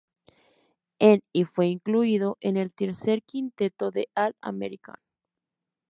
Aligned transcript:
En 0.97 1.21
y 1.31 1.43
fue 1.43 1.67
incluido 1.67 2.35
en 2.41 2.57
el 2.57 2.73
tercer 2.73 3.21
quinteto 3.21 3.91
del 3.91 4.07
All-American. 4.15 4.97